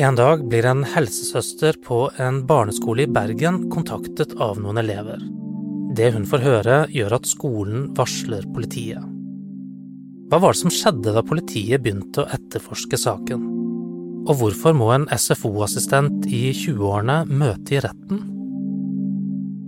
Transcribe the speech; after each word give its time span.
En 0.00 0.14
dag 0.16 0.40
blir 0.48 0.64
en 0.64 0.86
helsesøster 0.88 1.76
på 1.84 2.06
en 2.16 2.38
barneskole 2.48 3.04
i 3.04 3.10
Bergen 3.12 3.66
kontaktet 3.68 4.30
av 4.40 4.56
noen 4.56 4.78
elever. 4.80 5.20
Det 5.92 6.06
hun 6.14 6.22
får 6.24 6.40
høre, 6.40 6.76
gjør 6.88 7.18
at 7.18 7.26
skolen 7.28 7.90
varsler 7.98 8.46
politiet. 8.54 9.02
Hva 10.32 10.38
var 10.40 10.54
det 10.56 10.62
som 10.62 10.72
skjedde 10.72 11.12
da 11.12 11.20
politiet 11.20 11.82
begynte 11.84 12.22
å 12.22 12.30
etterforske 12.32 12.96
saken? 12.96 13.42
Og 14.24 14.38
hvorfor 14.40 14.72
må 14.72 14.86
en 14.94 15.04
SFO-assistent 15.12 16.24
i 16.24 16.54
20-årene 16.56 17.26
møte 17.28 17.76
i 17.76 17.82
retten? 17.84 18.22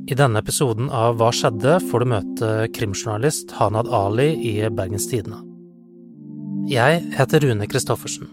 I 0.08 0.16
denne 0.16 0.40
episoden 0.40 0.88
av 0.88 1.18
Hva 1.20 1.28
skjedde? 1.36 1.74
får 1.90 2.00
du 2.00 2.08
møte 2.14 2.54
krimjournalist 2.72 3.52
Hanad 3.58 3.92
Ali 3.92 4.30
i 4.40 4.54
Bergens 4.72 5.10
Tidende. 5.12 5.42
Jeg 6.72 7.04
heter 7.18 7.44
Rune 7.44 7.68
Christoffersen. 7.68 8.32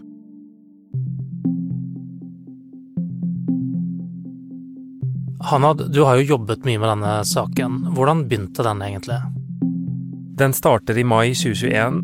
Hanad, 5.52 5.92
du 5.92 6.02
har 6.02 6.16
jo 6.16 6.22
jobbet 6.22 6.64
mye 6.64 6.78
med 6.80 6.88
denne 6.88 7.24
saken. 7.28 7.74
Hvordan 7.92 8.22
begynte 8.24 8.64
den 8.64 8.78
egentlig? 8.82 9.18
Den 10.40 10.54
starter 10.56 10.96
i 10.96 11.04
mai 11.04 11.34
2021. 11.36 11.98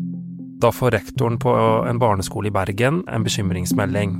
Da 0.61 0.69
får 0.71 0.91
rektoren 0.93 1.39
på 1.41 1.55
en 1.89 1.97
barneskole 1.97 2.47
i 2.47 2.53
Bergen 2.53 2.99
en 3.09 3.23
bekymringsmelding. 3.25 4.11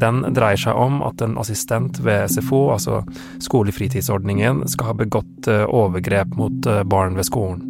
Den 0.00 0.22
dreier 0.32 0.56
seg 0.56 0.80
om 0.80 1.02
at 1.04 1.20
en 1.20 1.36
assistent 1.42 2.00
ved 2.00 2.32
SFO, 2.32 2.70
altså 2.72 3.02
skolefritidsordningen, 3.44 4.62
skal 4.72 4.94
ha 4.94 4.94
begått 4.96 5.50
eh, 5.52 5.66
overgrep 5.68 6.32
mot 6.40 6.66
eh, 6.72 6.80
barn 6.88 7.18
ved 7.20 7.28
skolen. 7.28 7.66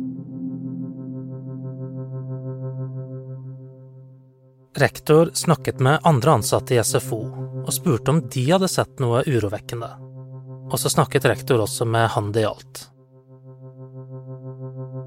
Rektor 4.78 5.34
snakket 5.34 5.82
med 5.82 6.06
andre 6.06 6.38
ansatte 6.38 6.78
i 6.78 6.84
SFO 6.86 7.18
og 7.64 7.74
spurte 7.74 8.14
om 8.14 8.22
de 8.30 8.46
hadde 8.52 8.70
sett 8.70 9.02
noe 9.02 9.24
urovekkende. 9.26 9.90
Og 10.70 10.78
så 10.78 10.92
snakket 10.92 11.26
rektor 11.26 11.62
også 11.64 11.86
med 11.88 12.08
han 12.14 12.30
det 12.34 12.46
gjaldt. 12.46 12.86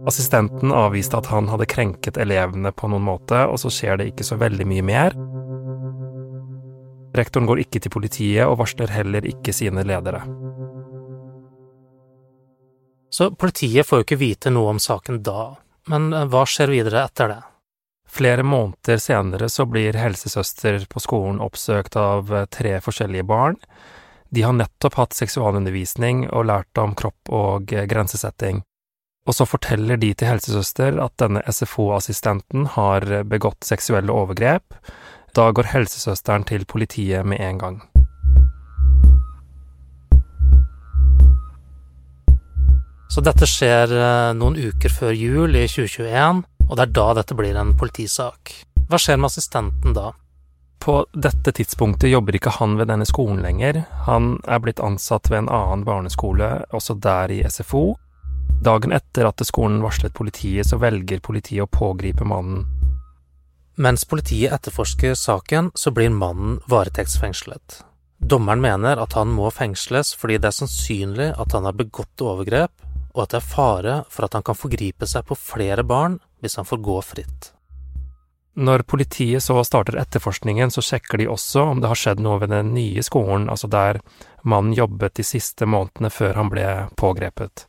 Assistenten 0.07 0.73
avviste 0.75 1.15
at 1.15 1.29
han 1.31 1.47
hadde 1.47 1.69
krenket 1.71 2.19
elevene 2.19 2.73
på 2.75 2.89
noen 2.91 3.05
måte, 3.07 3.45
og 3.47 3.61
så 3.61 3.71
skjer 3.71 4.01
det 4.01 4.09
ikke 4.11 4.27
så 4.27 4.35
veldig 4.41 4.67
mye 4.67 4.83
mer. 4.83 5.15
Rektoren 7.15 7.47
går 7.47 7.61
ikke 7.63 7.79
til 7.83 7.93
politiet, 7.93 8.43
og 8.43 8.57
varsler 8.59 8.91
heller 8.91 9.23
ikke 9.29 9.55
sine 9.55 9.85
ledere. 9.87 10.25
Så 13.13 13.29
politiet 13.37 13.85
får 13.85 14.01
jo 14.01 14.07
ikke 14.07 14.19
vite 14.19 14.51
noe 14.51 14.73
om 14.73 14.79
saken 14.81 15.21
da, 15.23 15.53
men 15.91 16.09
eh, 16.11 16.25
hva 16.33 16.47
skjer 16.49 16.73
videre 16.73 17.03
etter 17.05 17.29
det? 17.29 17.41
Flere 18.13 18.43
måneder 18.45 18.97
senere 19.01 19.49
så 19.49 19.67
blir 19.69 19.97
helsesøster 19.97 20.83
på 20.89 21.01
skolen 21.01 21.41
oppsøkt 21.41 21.97
av 22.01 22.33
eh, 22.33 22.47
tre 22.49 22.79
forskjellige 22.81 23.27
barn, 23.29 23.59
de 24.33 24.41
har 24.41 24.55
nettopp 24.57 24.97
hatt 24.97 25.13
seksualundervisning 25.13 26.25
og 26.31 26.47
lært 26.49 26.79
om 26.81 26.95
kropp 26.97 27.29
og 27.29 27.73
eh, 27.73 27.85
grensesetting, 27.89 28.63
og 29.29 29.37
så 29.37 29.45
forteller 29.47 29.99
de 30.01 30.09
til 30.17 30.31
helsesøster 30.31 30.97
at 31.03 31.13
denne 31.21 31.43
SFO-assistenten 31.47 32.65
har 32.73 33.05
begått 33.29 33.63
seksuelle 33.63 34.11
overgrep. 34.11 34.75
Da 35.37 35.51
går 35.55 35.69
helsesøsteren 35.71 36.43
til 36.49 36.65
politiet 36.65 37.25
med 37.25 37.39
en 37.45 37.61
gang. 37.61 37.77
Så 43.13 43.21
dette 43.21 43.45
skjer 43.45 43.93
eh, 43.93 44.33
noen 44.33 44.57
uker 44.57 44.89
før 44.89 45.13
jul 45.13 45.53
i 45.53 45.67
2021, 45.69 46.41
og 46.65 46.73
det 46.73 46.87
er 46.87 46.93
da 46.97 47.07
dette 47.21 47.37
blir 47.37 47.61
en 47.61 47.75
politisak. 47.77 48.55
Hva 48.89 48.97
skjer 48.97 49.21
med 49.21 49.29
assistenten 49.29 49.93
da? 49.93 50.09
På 50.83 51.05
dette 51.13 51.51
tidspunktet 51.55 52.09
jobber 52.09 52.35
ikke 52.35 52.51
han 52.57 52.73
ved 52.75 52.89
denne 52.91 53.05
skolen 53.07 53.37
lenger, 53.39 53.85
han 54.03 54.33
er 54.43 54.59
blitt 54.59 54.81
ansatt 54.83 55.29
ved 55.31 55.45
en 55.45 55.53
annen 55.55 55.85
barneskole, 55.87 56.49
også 56.75 56.97
der 56.99 57.31
i 57.31 57.37
SFO. 57.47 57.93
Dagen 58.67 58.91
etter 58.91 59.29
at 59.29 59.45
skolen 59.47 59.79
varslet 59.79 60.11
politiet, 60.17 60.67
så 60.67 60.81
velger 60.83 61.23
politiet 61.23 61.63
å 61.63 61.71
pågripe 61.71 62.27
mannen. 62.27 62.65
Mens 63.79 64.03
politiet 64.03 64.51
etterforsker 64.51 65.15
saken, 65.15 65.71
så 65.71 65.95
blir 65.95 66.11
mannen 66.11 66.59
varetektsfengslet. 66.67 67.79
Dommeren 68.19 68.59
mener 68.67 68.99
at 68.99 69.15
han 69.15 69.31
må 69.31 69.55
fengsles 69.55 70.11
fordi 70.19 70.35
det 70.35 70.51
er 70.51 70.59
sannsynlig 70.59 71.31
at 71.39 71.55
han 71.55 71.63
har 71.63 71.79
begått 71.79 72.27
overgrep, 72.27 72.75
og 73.15 73.23
at 73.23 73.31
det 73.31 73.39
er 73.39 73.51
fare 73.55 73.97
for 74.11 74.27
at 74.27 74.35
han 74.35 74.43
kan 74.43 74.59
forgripe 74.59 75.07
seg 75.07 75.31
på 75.31 75.39
flere 75.39 75.87
barn 75.87 76.19
hvis 76.43 76.59
han 76.59 76.67
får 76.67 76.83
gå 76.83 77.01
fritt. 77.15 77.53
Når 78.53 78.83
politiet 78.85 79.41
så 79.43 79.63
starter 79.65 79.97
etterforskningen, 79.97 80.69
så 80.71 80.81
sjekker 80.85 81.17
de 81.17 81.25
også 81.33 81.61
om 81.71 81.79
det 81.81 81.89
har 81.89 81.97
skjedd 81.97 82.19
noe 82.21 82.37
ved 82.43 82.51
den 82.53 82.75
nye 82.75 83.01
skolen, 83.01 83.47
altså 83.49 83.65
der 83.67 83.97
mannen 84.45 84.75
jobbet 84.77 85.15
de 85.17 85.25
siste 85.25 85.65
månedene 85.65 86.11
før 86.13 86.37
han 86.37 86.51
ble 86.53 86.65
pågrepet. 86.93 87.65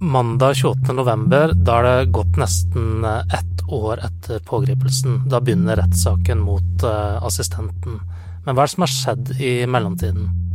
Mandag 0.00 0.56
28. 0.56 0.96
november, 0.96 1.52
da 1.52 1.76
er 1.82 1.86
det 1.90 2.14
gått 2.16 2.40
nesten 2.40 3.04
ett 3.04 3.64
år 3.68 4.00
etter 4.08 4.40
pågripelsen. 4.48 5.26
Da 5.28 5.42
begynner 5.44 5.82
rettssaken 5.82 6.40
mot 6.40 6.84
uh, 6.86 7.20
assistenten. 7.26 8.00
Men 8.46 8.54
hva 8.54 8.64
er 8.64 8.70
det 8.70 8.76
som 8.76 8.86
har 8.86 8.96
skjedd 8.96 9.36
i 9.36 9.54
mellomtiden? 9.68 10.45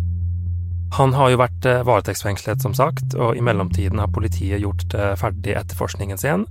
Han 0.97 1.13
har 1.15 1.31
jo 1.31 1.39
vært 1.39 1.65
eh, 1.65 1.83
varetektsfengslet, 1.87 2.61
som 2.63 2.73
sagt, 2.75 3.15
og 3.15 3.37
i 3.37 3.43
mellomtiden 3.43 4.01
har 4.01 4.11
politiet 4.11 4.59
gjort 4.63 4.91
eh, 4.93 5.13
ferdig 5.19 5.55
etterforskningen 5.55 6.19
sin. 6.19 6.45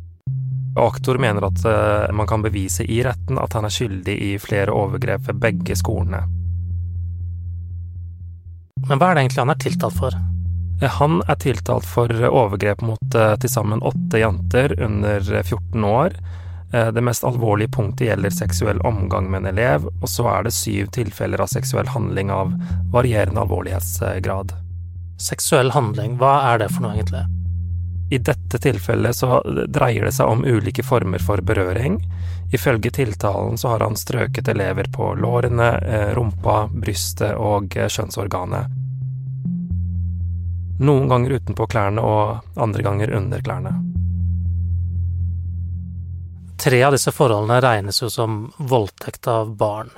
Aktor 0.81 1.19
mener 1.19 1.45
at 1.49 1.65
uh, 1.67 2.13
man 2.15 2.29
kan 2.31 2.45
bevise 2.45 2.85
i 2.87 3.01
retten 3.03 3.41
at 3.43 3.57
han 3.57 3.67
er 3.67 3.73
skyldig 3.75 4.15
i 4.23 4.29
flere 4.39 4.71
overgrep 4.71 5.25
ved 5.27 5.41
begge 5.43 5.75
skolene. 5.75 6.21
Men 8.87 9.01
hva 9.01 9.09
er 9.09 9.19
det 9.19 9.25
egentlig 9.25 9.43
han 9.43 9.51
er 9.51 9.59
tiltalt 9.65 9.99
for? 9.99 10.19
Han 11.01 11.19
er 11.27 11.41
tiltalt 11.43 11.89
for 11.91 12.15
overgrep 12.31 12.87
mot 12.87 13.03
til 13.11 13.51
sammen 13.51 13.83
åtte 13.83 14.23
jenter 14.23 14.77
under 14.79 15.27
14 15.43 15.89
år, 15.91 16.15
Eh, 16.15 16.49
det 16.71 17.03
mest 17.03 17.25
alvorlige 17.27 17.73
punktet 17.75 18.07
gjelder 18.07 18.31
seksuell 18.31 18.79
omgang 18.87 19.27
med 19.31 19.43
en 19.43 19.51
elev, 19.51 19.89
og 19.91 20.07
så 20.09 20.29
er 20.31 20.47
det 20.47 20.55
syv 20.55 20.93
tilfeller 20.95 21.43
av 21.43 21.51
seksuell 21.51 21.91
handling 21.91 22.31
av 22.31 22.53
varierende 22.93 23.43
alvorlighetsgrad. 23.43 24.55
Seksuell 25.21 25.75
handling, 25.75 26.15
hva 26.23 26.37
er 26.53 26.63
det 26.63 26.71
for 26.71 26.87
noe, 26.87 26.95
egentlig? 26.95 27.27
I 28.11 28.19
dette 28.19 28.59
tilfellet 28.59 29.17
så 29.17 29.43
dreier 29.69 30.05
det 30.05 30.13
seg 30.17 30.27
om 30.27 30.45
ulike 30.45 30.83
former 30.83 31.23
for 31.23 31.43
berøring. 31.47 32.01
Ifølge 32.53 32.91
tiltalen 32.91 33.59
så 33.59 33.69
har 33.69 33.85
han 33.87 33.97
strøket 33.97 34.49
elever 34.49 34.89
på 34.91 35.13
lårene, 35.15 35.69
eh, 35.79 36.09
rumpa, 36.17 36.65
brystet 36.73 37.37
og 37.39 37.77
eh, 37.77 37.87
kjønnsorganet. 37.87 38.67
Noen 40.81 41.07
ganger 41.13 41.37
utenpå 41.39 41.69
klærne 41.71 42.03
og 42.03 42.59
andre 42.59 42.83
ganger 42.83 43.15
under 43.15 43.47
klærne. 43.47 43.77
Tre 46.61 46.83
av 46.85 46.93
disse 46.93 47.13
forholdene 47.13 47.61
regnes 47.61 48.03
jo 48.03 48.11
som 48.13 48.53
voldtekt 48.57 49.29
av 49.33 49.57
barn. 49.57 49.91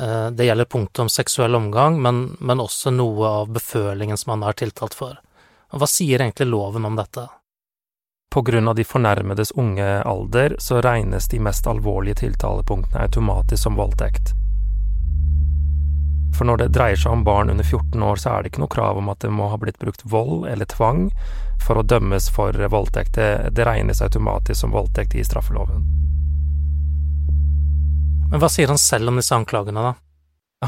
Eh, 0.00 0.30
det 0.30 0.44
gjelder 0.44 0.64
punktet 0.64 0.98
om 0.98 1.08
seksuell 1.08 1.54
omgang, 1.54 2.02
men, 2.02 2.36
men, 2.40 2.60
også 2.60 2.90
noe 2.90 3.28
av 3.42 3.52
befølingen 3.54 4.18
som 4.18 4.34
han 4.34 4.42
er 4.42 4.58
tiltalt 4.58 4.94
for. 4.98 5.20
Hva 5.70 5.86
sier 5.86 6.18
egentlig 6.18 6.48
loven 6.50 6.88
om 6.88 6.98
dette? 6.98 7.28
På 8.34 8.42
grunn 8.42 8.68
av 8.68 8.74
de 8.74 8.84
fornærmedes 8.84 9.54
unge 9.54 9.86
alder 10.02 10.56
så 10.58 10.82
regnes 10.82 11.30
de 11.30 11.38
mest 11.40 11.66
alvorlige 11.66 12.24
tiltalepunktene 12.24 13.06
automatisk 13.06 13.62
som 13.62 13.78
voldtekt. 13.78 14.34
For 16.38 16.46
når 16.46 16.60
det 16.62 16.72
dreier 16.76 16.98
seg 16.98 17.12
om 17.12 17.24
barn 17.26 17.50
under 17.50 17.66
14 17.66 18.02
år, 18.02 18.20
så 18.22 18.30
er 18.30 18.42
det 18.42 18.52
ikke 18.52 18.62
noe 18.62 18.70
krav 18.70 19.00
om 19.00 19.08
at 19.10 19.24
det 19.24 19.30
må 19.34 19.48
ha 19.50 19.58
blitt 19.58 19.80
brukt 19.82 20.04
vold 20.06 20.46
eller 20.46 20.70
tvang 20.70 21.08
for 21.66 21.80
å 21.80 21.82
dømmes 21.82 22.28
for 22.30 22.54
voldtekt. 22.70 23.16
Det, 23.18 23.50
det 23.58 23.66
regnes 23.66 24.02
automatisk 24.04 24.60
som 24.60 24.74
voldtekt 24.74 25.16
i 25.18 25.24
straffeloven. 25.26 25.82
Men 28.30 28.42
hva 28.42 28.50
sier 28.52 28.70
han 28.70 28.78
selv 28.78 29.10
om 29.10 29.18
disse 29.18 29.34
anklagene, 29.34 29.82
da? 29.82 29.96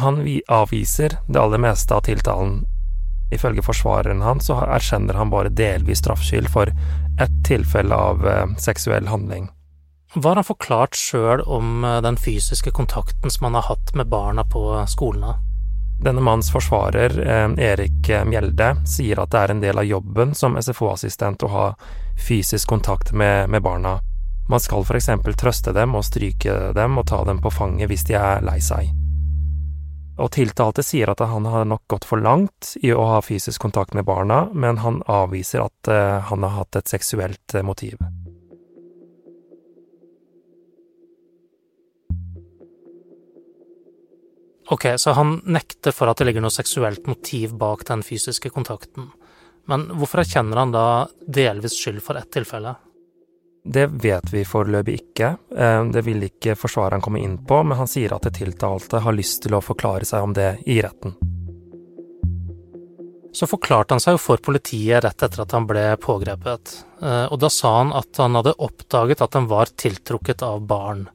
Han 0.00 0.22
avviser 0.48 1.16
det 1.28 1.38
aller 1.38 1.62
meste 1.62 1.94
av 1.94 2.02
tiltalen. 2.06 2.64
Ifølge 3.30 3.62
forsvareren 3.62 4.24
hans 4.26 4.48
så 4.50 4.56
erkjenner 4.64 5.18
han 5.18 5.30
bare 5.30 5.52
delvis 5.54 6.02
straffskyld 6.02 6.50
for 6.50 6.70
ett 7.20 7.36
tilfelle 7.46 7.94
av 7.94 8.26
eh, 8.26 8.46
seksuell 8.58 9.06
handling. 9.10 9.46
Hva 10.14 10.32
har 10.32 10.40
han 10.40 10.46
forklart 10.46 10.98
sjøl 10.98 11.44
om 11.46 11.84
eh, 11.84 12.00
den 12.02 12.18
fysiske 12.18 12.72
kontakten 12.74 13.30
som 13.30 13.46
han 13.46 13.60
har 13.60 13.68
hatt 13.70 13.94
med 13.94 14.10
barna 14.10 14.46
på 14.50 14.64
skolene? 14.90 15.36
Denne 16.00 16.20
manns 16.24 16.52
forsvarer, 16.52 17.12
eh, 17.28 17.64
Erik 17.70 18.08
Mjelde, 18.24 18.76
sier 18.86 19.20
at 19.20 19.30
det 19.30 19.38
er 19.38 19.50
en 19.52 19.60
del 19.60 19.78
av 19.78 19.84
jobben 19.84 20.34
som 20.34 20.56
SFO-assistent 20.56 21.44
å 21.44 21.50
ha 21.52 21.66
fysisk 22.28 22.68
kontakt 22.68 23.12
med, 23.12 23.50
med 23.50 23.62
barna. 23.62 23.98
Man 24.48 24.60
skal 24.60 24.84
eksempel 24.96 25.36
trøste 25.36 25.72
dem 25.76 25.94
og 25.94 26.04
stryke 26.04 26.72
dem 26.74 26.96
og 26.98 27.06
ta 27.06 27.20
dem 27.24 27.38
på 27.38 27.52
fanget 27.52 27.90
hvis 27.92 28.06
de 28.08 28.16
er 28.16 28.40
lei 28.42 28.58
seg. 28.64 28.88
Og 30.20 30.32
tiltalte 30.32 30.82
sier 30.82 31.12
at 31.12 31.20
han 31.20 31.44
har 31.44 31.68
nok 31.68 31.84
gått 31.88 32.08
for 32.08 32.20
langt 32.20 32.74
i 32.82 32.92
å 32.92 33.04
ha 33.12 33.20
fysisk 33.20 33.60
kontakt 33.60 33.94
med 33.94 34.04
barna, 34.04 34.48
men 34.52 34.80
han 34.80 35.02
avviser 35.06 35.64
at 35.64 35.88
uh, 35.92 36.20
han 36.28 36.42
har 36.44 36.56
hatt 36.58 36.76
et 36.76 36.92
seksuelt 36.92 37.56
motiv. 37.64 37.96
Ok, 44.70 44.86
så 44.96 45.10
han 45.10 45.40
nekter 45.44 45.90
for 45.90 46.06
at 46.10 46.20
det 46.20 46.28
ligger 46.28 46.44
noe 46.44 46.54
seksuelt 46.54 47.08
motiv 47.10 47.56
bak 47.58 47.82
den 47.88 48.04
fysiske 48.06 48.52
kontakten. 48.54 49.08
Men 49.66 49.88
hvorfor 49.98 50.22
erkjenner 50.22 50.62
han 50.62 50.74
da 50.74 50.84
delvis 51.26 51.74
skyld 51.74 51.98
for 52.04 52.20
ett 52.20 52.30
tilfelle? 52.30 52.76
Det 53.64 53.88
vet 54.04 54.30
vi 54.32 54.44
foreløpig 54.46 54.94
ikke. 55.00 55.32
Eh, 55.56 55.82
det 55.90 56.04
vil 56.06 56.22
ikke 56.22 56.54
forsvareren 56.56 57.02
komme 57.02 57.18
inn 57.18 57.36
på, 57.46 57.60
men 57.66 57.82
han 57.82 57.90
sier 57.90 58.14
at 58.14 58.24
det 58.28 58.36
tiltalte 58.38 59.02
har 59.02 59.18
lyst 59.18 59.42
til 59.44 59.58
å 59.58 59.62
forklare 59.64 60.06
seg 60.06 60.22
om 60.22 60.38
det 60.38 60.52
i 60.70 60.78
retten. 60.86 61.18
Så 63.34 63.46
forklarte 63.50 63.94
han 63.94 64.02
seg 64.02 64.16
jo 64.16 64.22
for 64.22 64.42
politiet 64.42 65.02
rett 65.04 65.22
etter 65.22 65.42
at 65.42 65.52
han 65.54 65.66
ble 65.66 65.84
pågrepet, 66.02 66.78
eh, 67.02 67.26
og 67.26 67.38
da 67.42 67.50
sa 67.50 67.76
han 67.80 67.92
at 67.92 68.22
han 68.22 68.38
hadde 68.38 68.54
oppdaget 68.58 69.26
at 69.26 69.34
han 69.34 69.50
var 69.50 69.74
tiltrukket 69.74 70.46
av 70.46 70.62
barn, 70.62 71.08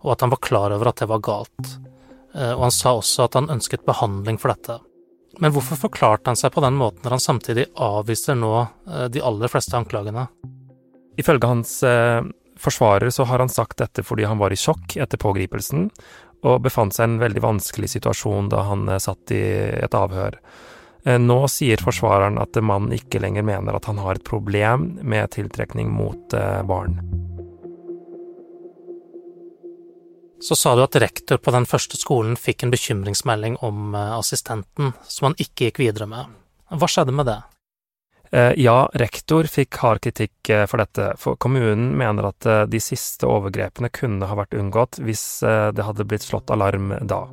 og 0.00 0.14
at 0.14 0.24
han 0.24 0.32
var 0.32 0.46
klar 0.46 0.78
over 0.78 0.94
at 0.94 1.02
det 1.02 1.10
var 1.10 1.26
galt. 1.26 1.78
Eh, 2.34 2.52
og 2.52 2.66
han 2.68 2.74
sa 2.74 2.94
også 2.98 3.26
at 3.26 3.38
han 3.38 3.50
ønsket 3.50 3.86
behandling 3.86 4.38
for 4.40 4.54
dette. 4.54 4.78
Men 5.40 5.54
hvorfor 5.54 5.78
forklarte 5.78 6.30
han 6.30 6.38
seg 6.38 6.52
på 6.54 6.62
den 6.64 6.76
måten 6.78 7.04
når 7.04 7.16
han 7.16 7.24
samtidig 7.24 7.68
avviser 7.80 8.38
nå 8.38 8.54
eh, 8.60 9.06
de 9.12 9.22
aller 9.24 9.50
fleste 9.50 9.76
anklagene? 9.78 10.26
Ifølge 11.20 11.50
hans 11.50 11.76
eh, 11.86 12.22
forsvarer 12.60 13.12
så 13.14 13.26
har 13.28 13.42
han 13.42 13.52
sagt 13.52 13.80
dette 13.82 14.04
fordi 14.06 14.28
han 14.28 14.40
var 14.40 14.52
i 14.52 14.58
sjokk 14.58 14.98
etter 15.00 15.20
pågripelsen, 15.20 15.88
og 16.40 16.62
befant 16.64 16.96
seg 16.96 17.04
i 17.04 17.12
en 17.12 17.20
veldig 17.20 17.42
vanskelig 17.44 17.90
situasjon 17.96 18.48
da 18.52 18.64
han 18.70 18.88
satt 19.02 19.32
i 19.36 19.42
et 19.76 19.96
avhør. 19.96 20.38
Nå 21.20 21.36
sier 21.52 21.80
forsvareren 21.84 22.40
at 22.40 22.56
mannen 22.64 22.96
ikke 22.96 23.20
lenger 23.20 23.44
mener 23.44 23.76
at 23.76 23.88
han 23.88 24.00
har 24.00 24.16
et 24.16 24.24
problem 24.24 24.94
med 25.04 25.32
tiltrekning 25.36 25.92
mot 25.92 26.32
barn. 26.68 26.96
Så 30.40 30.56
sa 30.56 30.76
du 30.76 30.82
at 30.82 30.96
rektor 30.96 31.36
på 31.36 31.52
den 31.52 31.66
første 31.68 31.98
skolen 32.00 32.36
fikk 32.40 32.64
en 32.64 32.72
bekymringsmelding 32.72 33.58
om 33.60 33.94
eh, 33.94 34.12
assistenten, 34.16 34.94
som 35.04 35.28
han 35.28 35.36
ikke 35.36 35.68
gikk 35.68 35.82
videre 35.82 36.08
med. 36.08 36.32
Hva 36.72 36.88
skjedde 36.88 37.12
med 37.12 37.28
det? 37.28 37.36
Eh, 38.32 38.54
ja, 38.62 38.88
rektor 38.96 39.44
fikk 39.44 39.76
hard 39.82 40.00
kritikk 40.06 40.48
eh, 40.48 40.64
for 40.70 40.80
dette, 40.80 41.10
for 41.20 41.36
kommunen 41.36 41.92
mener 42.00 42.30
at 42.30 42.48
de 42.72 42.80
siste 42.80 43.28
overgrepene 43.28 43.92
kunne 43.92 44.32
ha 44.32 44.40
vært 44.40 44.56
unngått 44.56 45.02
hvis 45.04 45.26
det 45.44 45.84
hadde 45.84 46.08
blitt 46.08 46.24
slått 46.24 46.48
alarm 46.54 46.94
da. 47.04 47.26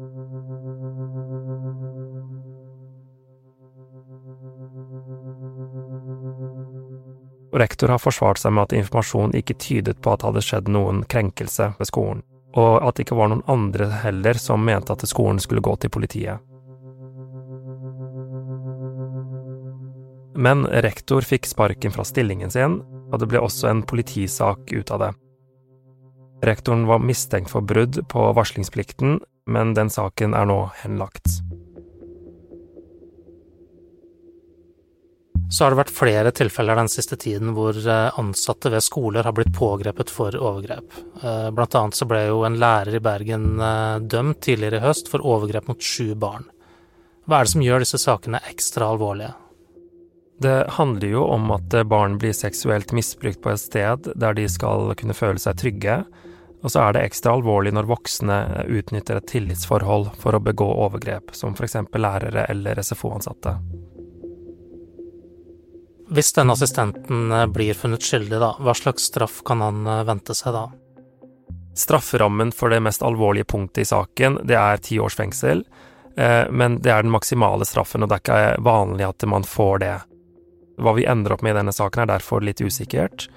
Rektor 7.58 7.96
har 7.96 8.04
forsvart 8.04 8.42
seg 8.42 8.52
med 8.52 8.68
at 8.68 8.82
informasjonen 8.84 9.38
ikke 9.40 9.56
tydet 9.56 10.02
på 10.04 10.12
at 10.12 10.20
det 10.20 10.34
hadde 10.34 10.50
skjedd 10.52 10.74
noen 10.76 11.08
krenkelse 11.08 11.72
ved 11.80 11.88
skolen 11.88 12.28
og 12.58 12.82
at 12.82 12.98
det 12.98 13.06
ikke 13.06 13.18
var 13.20 13.32
noen 13.32 13.46
andre 13.50 13.90
heller 14.02 14.40
som 14.42 14.64
mente 14.66 14.94
at 14.94 15.06
skolen 15.08 15.40
skulle 15.42 15.62
gå 15.62 15.76
til 15.78 15.94
politiet. 15.94 16.42
Men 20.38 20.68
rektor 20.86 21.26
fikk 21.26 21.48
sparken 21.50 21.94
fra 21.94 22.06
stillingen 22.06 22.52
sin, 22.54 22.82
og 23.10 23.22
det 23.22 23.30
ble 23.32 23.42
også 23.42 23.72
en 23.72 23.82
politisak 23.86 24.70
ut 24.74 24.92
av 24.94 25.02
det. 25.02 25.14
Rektoren 26.46 26.86
var 26.86 27.02
mistenkt 27.02 27.50
for 27.50 27.66
brudd 27.66 27.98
på 28.12 28.28
varslingsplikten, 28.38 29.18
men 29.50 29.74
den 29.74 29.90
saken 29.90 30.36
er 30.38 30.46
nå 30.46 30.60
henlagt. 30.84 31.40
Så 35.50 35.64
har 35.64 35.72
det 35.72 35.80
vært 35.80 35.96
flere 35.96 36.32
tilfeller 36.36 36.76
den 36.76 36.90
siste 36.92 37.16
tiden 37.20 37.54
hvor 37.56 37.78
eh, 37.78 38.20
ansatte 38.20 38.72
ved 38.74 38.84
skoler 38.84 39.24
har 39.24 39.36
blitt 39.36 39.54
pågrepet 39.56 40.12
for 40.12 40.36
overgrep. 40.36 41.00
Eh, 41.24 41.48
blant 41.56 41.78
annet 41.80 41.96
så 41.96 42.08
ble 42.10 42.26
jo 42.28 42.42
en 42.44 42.60
lærer 42.60 42.98
i 43.00 43.04
Bergen 43.04 43.56
eh, 43.64 43.98
dømt 44.04 44.42
tidligere 44.44 44.82
i 44.82 44.86
høst 44.90 45.12
for 45.12 45.24
overgrep 45.24 45.70
mot 45.72 45.84
sju 45.84 46.14
barn. 46.20 46.50
Hva 47.28 47.40
er 47.40 47.48
det 47.48 47.54
som 47.56 47.64
gjør 47.64 47.84
disse 47.84 48.02
sakene 48.04 48.44
ekstra 48.52 48.92
alvorlige? 48.92 49.34
Det 50.44 50.58
handler 50.76 51.16
jo 51.16 51.24
om 51.32 51.50
at 51.56 51.74
barn 51.90 52.20
blir 52.22 52.36
seksuelt 52.36 52.92
misbrukt 52.94 53.42
på 53.42 53.56
et 53.56 53.64
sted 53.64 54.12
der 54.20 54.38
de 54.38 54.46
skal 54.52 54.92
kunne 55.00 55.16
føle 55.18 55.42
seg 55.42 55.58
trygge, 55.64 56.02
og 56.62 56.74
så 56.74 56.84
er 56.84 56.94
det 56.94 57.08
ekstra 57.08 57.34
alvorlig 57.38 57.72
når 57.74 57.90
voksne 57.90 58.38
utnytter 58.68 59.18
et 59.18 59.30
tillitsforhold 59.32 60.12
for 60.22 60.38
å 60.38 60.44
begå 60.44 60.68
overgrep, 60.86 61.34
som 61.34 61.56
f.eks. 61.56 61.80
lærere 61.96 62.46
eller 62.52 62.84
SFO-ansatte. 62.84 63.58
Hvis 66.10 66.34
denne 66.34 66.54
assistenten 66.54 67.32
eh, 67.32 67.48
blir 67.48 67.74
funnet 67.74 68.04
skyldig, 68.04 68.40
da, 68.40 68.54
hva 68.60 68.74
slags 68.74 69.10
straff 69.10 69.42
kan 69.46 69.62
han 69.62 69.88
eh, 69.88 70.04
vente 70.08 70.36
seg 70.38 70.56
da? 70.56 70.68
Strafferammen 71.78 72.54
for 72.56 72.72
det 72.74 72.80
mest 72.82 73.04
alvorlige 73.06 73.50
punktet 73.52 73.84
i 73.84 73.90
saken, 73.92 74.40
det 74.48 74.56
er 74.56 74.82
ti 74.82 75.00
års 75.04 75.18
fengsel, 75.20 75.66
eh, 76.16 76.46
men 76.50 76.80
det 76.82 76.94
er 76.94 77.04
den 77.04 77.14
maksimale 77.14 77.68
straffen, 77.68 78.06
og 78.06 78.10
det 78.10 78.18
er 78.18 78.24
ikke 78.24 78.66
vanlig 78.66 79.10
at 79.10 79.28
man 79.28 79.46
får 79.48 79.84
det. 79.84 79.94
Hva 80.80 80.96
vi 80.96 81.08
ender 81.10 81.36
opp 81.36 81.44
med 81.44 81.56
i 81.56 81.60
denne 81.60 81.76
saken 81.76 82.06
er 82.06 82.14
derfor 82.16 82.46
litt 82.46 82.62
usikkert. 82.64 83.28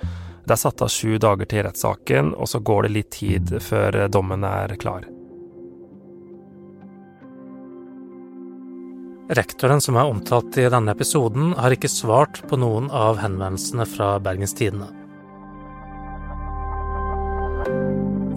Det 0.47 0.55
er 0.55 0.61
satt 0.61 0.83
av 0.85 0.93
sju 0.93 1.19
dager 1.19 1.49
til 1.51 1.67
rettssaken, 1.67 2.35
og 2.37 2.49
så 2.49 2.63
går 2.63 2.87
det 2.87 2.95
litt 2.95 3.15
tid 3.17 3.57
før 3.65 4.07
dommen 4.13 4.47
er 4.47 4.77
klar. 4.81 5.09
Rektoren 9.31 9.79
som 9.79 9.95
er 9.95 10.09
omtalt 10.11 10.57
i 10.59 10.65
denne 10.67 10.91
episoden, 10.91 11.53
har 11.55 11.71
ikke 11.71 11.91
svart 11.91 12.41
på 12.51 12.57
noen 12.59 12.89
av 12.91 13.21
henvendelsene 13.23 13.87
fra 13.87 14.17
Bergens 14.19 14.57
Tidende. 14.59 14.89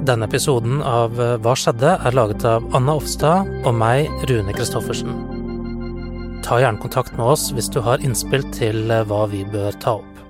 Denne 0.05 0.27
episoden 0.29 0.83
av 0.85 1.17
Hva 1.17 1.55
skjedde? 1.57 1.95
er 1.97 2.13
laget 2.13 2.45
av 2.45 2.67
Anna 2.77 2.99
Offstad 2.99 3.49
og 3.65 3.73
meg, 3.73 4.11
Rune 4.29 4.53
Christoffersen. 4.53 5.17
Ta 6.45 6.61
gjerne 6.61 6.83
kontakt 6.83 7.17
med 7.17 7.25
oss 7.25 7.49
hvis 7.55 7.73
du 7.73 7.81
har 7.81 8.03
innspill 8.03 8.45
til 8.53 8.93
hva 9.09 9.25
vi 9.33 9.41
bør 9.49 9.73
ta 9.81 9.97
opp. 10.03 10.23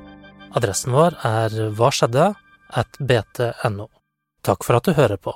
Adressen 0.55 0.95
vår 0.95 1.19
er 1.27 1.59
hva 1.75 1.91
skjedde 1.91 2.31
at 2.71 2.99
bt.no. 3.03 3.89
Takk 4.47 4.63
for 4.63 4.79
at 4.79 4.87
du 4.87 4.95
hører 4.95 5.19
på. 5.19 5.35